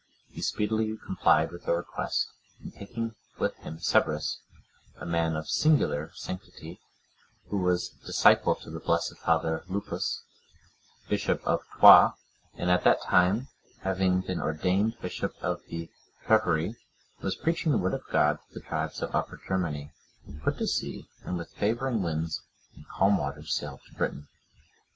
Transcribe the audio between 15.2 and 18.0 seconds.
of the Treveri, was preaching the Word